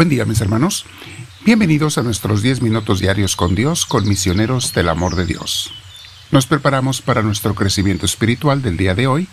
[0.00, 0.86] Buen día mis hermanos.
[1.44, 5.74] Bienvenidos a nuestros 10 minutos diarios con Dios, con misioneros del amor de Dios.
[6.30, 9.28] Nos preparamos para nuestro crecimiento espiritual del día de hoy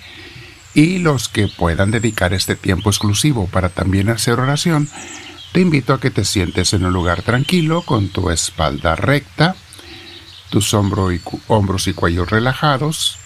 [0.74, 4.90] y los que puedan dedicar este tiempo exclusivo para también hacer oración,
[5.54, 9.56] te invito a que te sientes en un lugar tranquilo con tu espalda recta,
[10.50, 13.18] tus hombros y, cuello relajados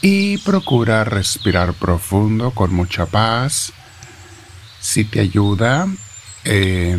[0.00, 3.74] y procura respirar profundo con mucha paz.
[4.80, 5.86] Si te ayuda,
[6.44, 6.98] eh,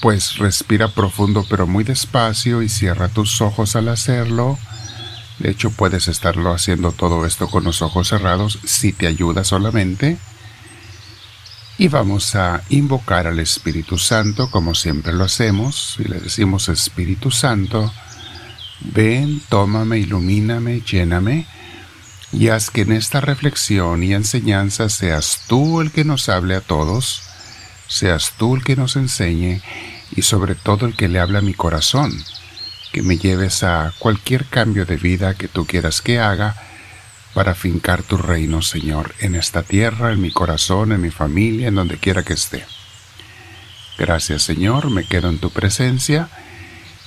[0.00, 4.58] pues respira profundo pero muy despacio y cierra tus ojos al hacerlo.
[5.38, 10.18] De hecho, puedes estarlo haciendo todo esto con los ojos cerrados si te ayuda solamente.
[11.76, 15.96] Y vamos a invocar al Espíritu Santo como siempre lo hacemos.
[15.98, 17.92] Y le decimos, Espíritu Santo,
[18.80, 21.46] ven, tómame, ilumíname, lléname.
[22.30, 26.60] Y haz que en esta reflexión y enseñanza seas tú el que nos hable a
[26.60, 27.22] todos
[27.88, 29.60] seas tú el que nos enseñe
[30.16, 32.12] y sobre todo el que le habla a mi corazón,
[32.92, 36.56] que me lleves a cualquier cambio de vida que tú quieras que haga
[37.34, 41.74] para fincar tu reino, Señor, en esta tierra, en mi corazón, en mi familia, en
[41.74, 42.64] donde quiera que esté.
[43.98, 46.28] Gracias, Señor, me quedo en tu presencia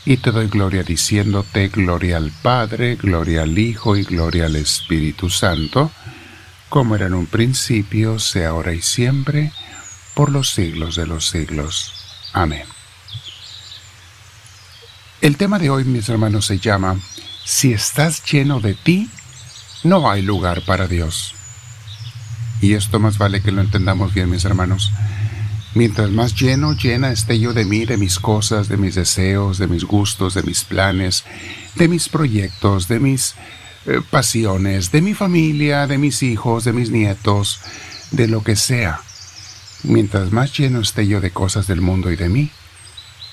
[0.06, 5.30] y te doy gloria diciéndote gloria al Padre, gloria al Hijo y gloria al Espíritu
[5.30, 5.91] Santo,
[6.69, 9.52] como era en un principio, sea ahora y siempre,
[10.18, 11.94] por los siglos de los siglos.
[12.34, 12.64] Amén.
[15.22, 17.00] El tema de hoy, mis hermanos, se llama
[17.46, 19.12] Si estás lleno de ti,
[19.84, 21.36] no hay lugar para Dios.
[22.62, 24.92] Y esto más vale que lo entendamos bien, mis hermanos.
[25.76, 29.68] Mientras más lleno, llena esté yo de mí, de mis cosas, de mis deseos, de
[29.68, 31.26] mis gustos, de mis planes,
[31.76, 33.36] de mis proyectos, de mis
[33.86, 37.59] eh, pasiones, de mi familia, de mis hijos, de mis nietos,
[38.09, 39.02] de lo que sea.
[39.84, 42.50] Mientras más lleno esté yo de cosas del mundo y de mí,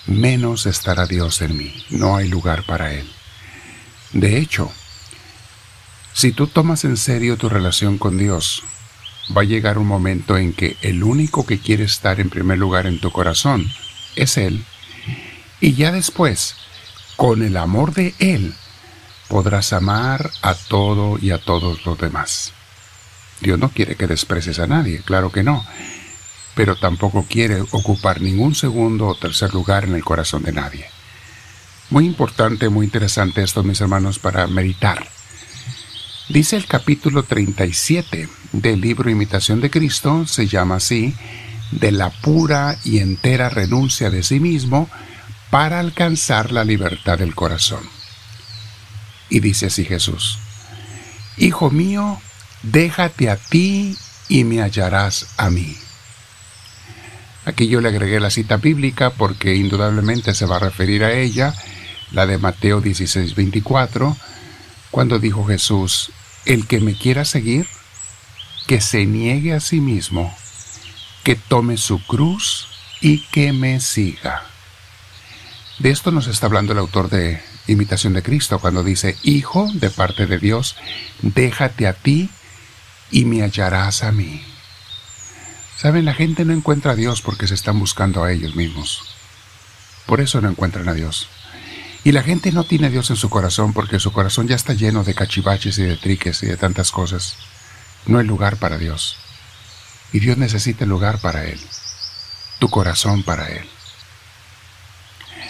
[0.07, 1.75] menos estará Dios en mí.
[1.91, 3.11] No hay lugar para Él.
[4.13, 4.71] De hecho,
[6.13, 8.63] si tú tomas en serio tu relación con Dios,
[9.37, 12.87] va a llegar un momento en que el único que quiere estar en primer lugar
[12.87, 13.67] en tu corazón
[14.15, 14.65] es Él.
[15.61, 16.57] Y ya después,
[17.17, 18.55] con el amor de Él,
[19.29, 22.53] podrás amar a todo y a todos los demás.
[23.41, 25.65] Dios no quiere que desprecies a nadie, claro que no
[26.55, 30.87] pero tampoco quiere ocupar ningún segundo o tercer lugar en el corazón de nadie.
[31.91, 35.07] Muy importante, muy interesante esto, mis hermanos, para meditar.
[36.29, 41.15] Dice el capítulo 37 del libro Imitación de Cristo, se llama así,
[41.71, 44.89] de la pura y entera renuncia de sí mismo
[45.51, 47.83] para alcanzar la libertad del corazón.
[49.29, 50.39] Y dice así Jesús,
[51.37, 52.21] Hijo mío,
[52.63, 53.97] déjate a ti
[54.29, 55.77] y me hallarás a mí.
[57.45, 61.55] Aquí yo le agregué la cita bíblica porque indudablemente se va a referir a ella,
[62.11, 64.17] la de Mateo 16, 24,
[64.91, 66.11] cuando dijo Jesús,
[66.47, 67.67] el que me quiera seguir,
[68.67, 70.35] que se niegue a sí mismo,
[71.23, 72.69] que tome su cruz
[73.01, 74.43] y que me siga.
[75.79, 79.91] De esto nos está hablando el autor de Imitación de Cristo cuando dice, Hijo de
[79.91, 80.77] parte de Dios,
[81.21, 82.31] déjate a ti
[83.11, 84.43] y me hallarás a mí.
[85.77, 89.03] Saben, la gente no encuentra a Dios porque se están buscando a ellos mismos.
[90.07, 91.29] Por eso no encuentran a Dios.
[92.05, 94.75] Y la gente no tiene a Dios en su corazón porque su corazón ya está
[94.75, 97.37] lleno de cachivaches y de triques y de tantas cosas.
[98.07, 99.17] No hay lugar para Dios.
[100.13, 101.61] Y Dios necesita lugar para Él.
[102.59, 103.67] Tu corazón para Él.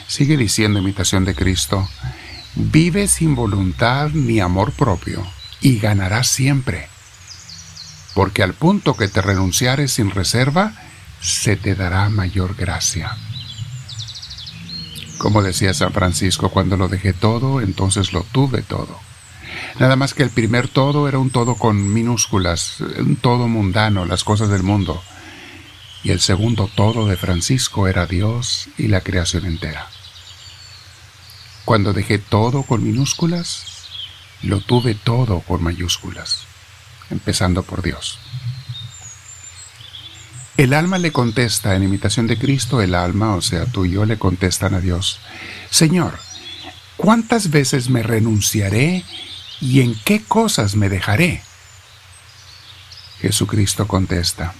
[0.07, 1.89] Sigue diciendo imitación de Cristo,
[2.55, 5.27] vive sin voluntad ni amor propio
[5.61, 6.89] y ganarás siempre
[8.15, 10.73] porque al punto que te renunciares sin reserva,
[11.21, 13.17] se te dará mayor gracia.
[15.19, 18.99] Como decía San Francisco, cuando lo dejé todo, entonces lo tuve todo.
[19.79, 24.23] Nada más que el primer todo era un todo con minúsculas, un todo mundano, las
[24.23, 25.03] cosas del mundo.
[26.05, 29.89] Y el segundo todo de Francisco era Dios y la creación entera.
[31.65, 33.65] Cuando dejé todo con minúsculas,
[34.43, 36.47] lo tuve todo con mayúsculas
[37.11, 38.19] empezando por Dios.
[40.57, 44.05] El alma le contesta, en imitación de Cristo, el alma, o sea, tú y yo,
[44.05, 45.19] le contestan a Dios,
[45.69, 46.17] Señor,
[46.97, 49.05] ¿cuántas veces me renunciaré
[49.61, 51.43] y en qué cosas me dejaré?
[53.21, 54.55] Jesucristo contesta,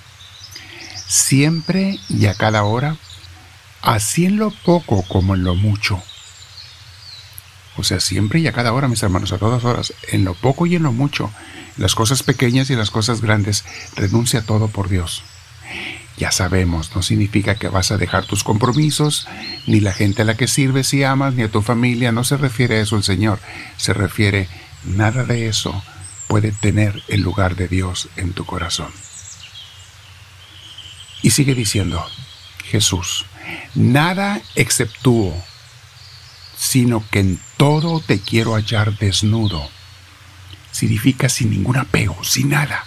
[1.07, 2.97] siempre y a cada hora,
[3.81, 6.03] así en lo poco como en lo mucho.
[7.77, 10.67] O sea, siempre y a cada hora, mis hermanos, a todas horas, en lo poco
[10.67, 11.31] y en lo mucho,
[11.77, 13.65] las cosas pequeñas y las cosas grandes,
[13.97, 15.23] renuncia a todo por Dios.
[16.17, 19.27] Ya sabemos, no significa que vas a dejar tus compromisos,
[19.67, 22.37] ni la gente a la que sirves y amas, ni a tu familia, no se
[22.37, 23.41] refiere a eso el Señor,
[23.77, 24.49] se refiere,
[24.85, 25.83] nada de eso
[26.29, 28.93] puede tener el lugar de Dios en tu corazón.
[31.23, 32.05] Y sigue diciendo,
[32.65, 33.27] Jesús,
[33.75, 35.35] nada exceptúo,
[36.57, 39.69] sino que en todo te quiero hallar desnudo.
[40.73, 42.85] Significa sin ningún apego, sin nada.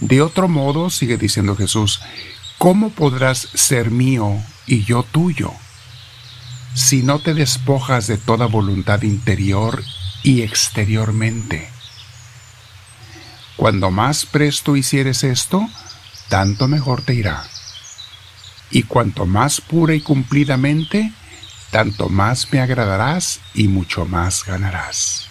[0.00, 2.00] De otro modo, sigue diciendo Jesús,
[2.58, 5.52] ¿cómo podrás ser mío y yo tuyo?
[6.74, 9.84] Si no te despojas de toda voluntad interior
[10.24, 11.68] y exteriormente.
[13.56, 15.68] Cuando más presto hicieres esto,
[16.28, 17.44] tanto mejor te irá.
[18.70, 21.12] Y cuanto más pura y cumplidamente,
[21.74, 25.26] tanto más me agradarás y mucho más ganarás.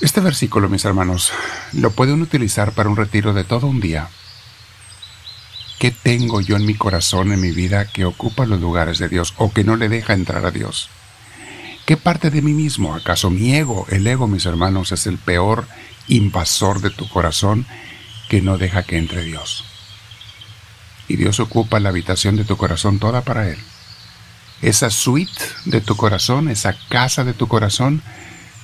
[0.00, 1.30] Este versículo, mis hermanos,
[1.72, 4.08] lo pueden utilizar para un retiro de todo un día.
[5.78, 9.34] ¿Qué tengo yo en mi corazón, en mi vida, que ocupa los lugares de Dios
[9.36, 10.90] o que no le deja entrar a Dios?
[11.84, 12.92] ¿Qué parte de mí mismo?
[12.92, 13.86] ¿Acaso mi ego?
[13.88, 15.68] El ego, mis hermanos, es el peor
[16.08, 17.66] invasor de tu corazón
[18.28, 19.64] que no deja que entre Dios.
[21.06, 23.58] Y Dios ocupa la habitación de tu corazón toda para Él.
[24.62, 28.02] Esa suite de tu corazón, esa casa de tu corazón,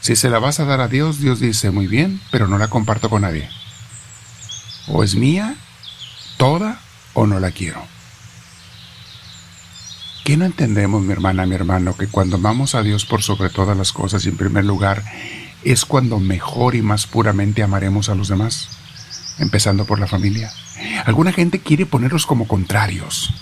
[0.00, 2.68] si se la vas a dar a Dios, Dios dice, muy bien, pero no la
[2.68, 3.48] comparto con nadie.
[4.88, 5.54] O es mía,
[6.38, 6.80] toda,
[7.14, 7.82] o no la quiero.
[10.24, 13.76] ¿Qué no entendemos, mi hermana, mi hermano, que cuando amamos a Dios por sobre todas
[13.76, 15.04] las cosas en primer lugar,
[15.64, 18.68] es cuando mejor y más puramente amaremos a los demás?
[19.38, 20.52] Empezando por la familia.
[21.04, 23.34] Alguna gente quiere ponerlos como contrarios.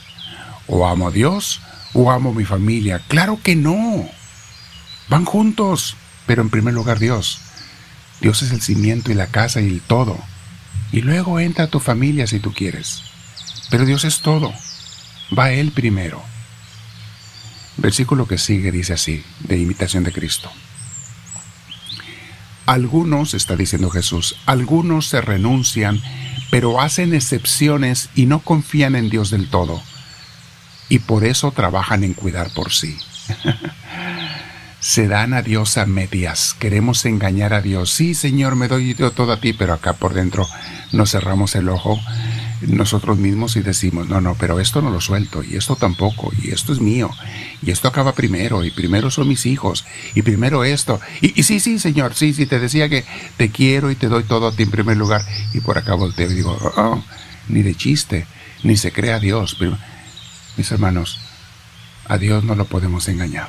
[0.67, 1.61] O amo a Dios
[1.95, 3.03] o amo mi familia.
[3.09, 4.09] Claro que no.
[5.09, 5.97] Van juntos
[6.31, 7.41] pero en primer lugar Dios.
[8.21, 10.17] Dios es el cimiento y la casa y el todo.
[10.93, 13.03] Y luego entra tu familia si tú quieres.
[13.69, 14.55] Pero Dios es todo.
[15.37, 16.23] Va Él primero.
[17.79, 20.53] Versículo que sigue dice así, de imitación de Cristo.
[22.65, 26.01] Algunos, está diciendo Jesús, algunos se renuncian,
[26.53, 29.83] pero hacen excepciones y no confían en Dios del todo.
[30.91, 32.99] Y por eso trabajan en cuidar por sí.
[34.81, 36.55] se dan a Dios a medias.
[36.59, 37.91] Queremos engañar a Dios.
[37.91, 40.47] Sí, Señor, me doy todo a ti, pero acá por dentro
[40.93, 41.99] nos cerramos el ojo
[42.63, 46.51] nosotros mismos y decimos, no, no, pero esto no lo suelto, y esto tampoco, y
[46.51, 47.11] esto es mío,
[47.63, 51.79] y esto acaba primero, y primero son mis hijos, y primero esto, y, sí, sí,
[51.79, 53.05] Señor, sí, sí, te decía que
[53.37, 55.23] te quiero y te doy todo a ti en primer lugar,
[55.55, 57.03] y por acá volteo y digo, oh,
[57.49, 58.27] ni de chiste,
[58.63, 59.57] ni se crea Dios.
[60.61, 61.19] Mis hermanos,
[62.07, 63.49] a Dios no lo podemos engañar.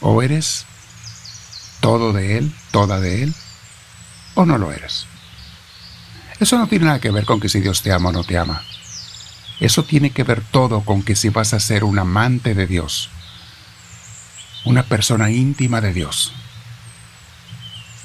[0.00, 0.66] O eres
[1.78, 3.34] todo de Él, toda de Él,
[4.34, 5.06] o no lo eres.
[6.40, 8.36] Eso no tiene nada que ver con que si Dios te ama o no te
[8.36, 8.64] ama.
[9.60, 13.10] Eso tiene que ver todo con que si vas a ser un amante de Dios,
[14.64, 16.32] una persona íntima de Dios,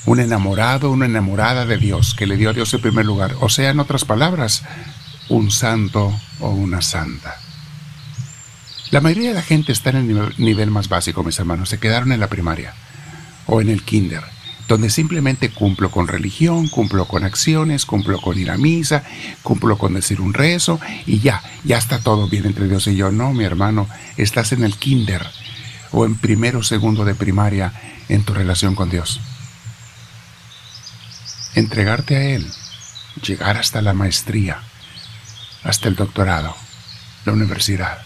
[0.05, 3.49] un enamorado, una enamorada de Dios, que le dio a Dios en primer lugar, o
[3.49, 4.61] sea, en otras palabras,
[5.29, 7.35] un santo o una santa.
[8.91, 11.69] La mayoría de la gente está en el nivel más básico, mis hermanos.
[11.69, 12.73] Se quedaron en la primaria
[13.45, 14.23] o en el kinder,
[14.67, 19.03] donde simplemente cumplo con religión, cumplo con acciones, cumplo con ir a misa,
[19.43, 23.11] cumplo con decir un rezo y ya, ya está todo bien entre Dios y yo.
[23.11, 23.87] No, mi hermano,
[24.17, 25.25] estás en el kinder
[25.91, 27.73] o en primero o segundo de primaria
[28.09, 29.21] en tu relación con Dios.
[31.53, 32.47] Entregarte a Él,
[33.21, 34.63] llegar hasta la maestría,
[35.63, 36.55] hasta el doctorado,
[37.25, 37.99] la universidad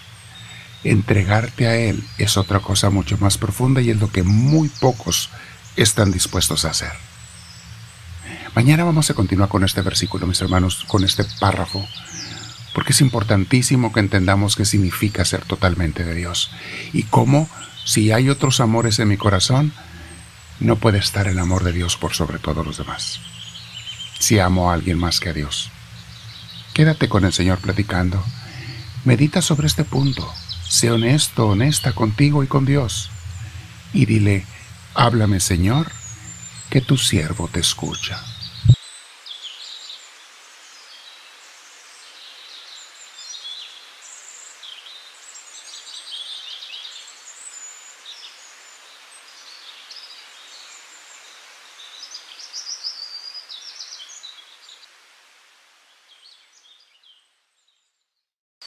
[0.84, 5.30] entregarte a Él es otra cosa mucho más profunda y es lo que muy pocos
[5.76, 6.92] están dispuestos a hacer.
[8.56, 11.88] Mañana vamos a continuar con este versículo, mis hermanos, con este párrafo,
[12.74, 16.52] porque es importantísimo que entendamos qué significa ser totalmente de Dios
[16.92, 17.50] y cómo,
[17.86, 19.74] si hay otros amores en mi corazón,
[20.60, 23.20] no puede estar el amor de Dios por sobre todos los demás.
[24.20, 25.72] Si amo a alguien más que a Dios.
[26.74, 28.24] Quédate con el Señor platicando.
[29.06, 30.28] Medita sobre este punto
[30.74, 33.12] Sé honesto, honesta contigo y con Dios.
[33.94, 34.44] Y dile,
[34.96, 35.92] háblame Señor,
[36.72, 38.33] que tu siervo te escucha.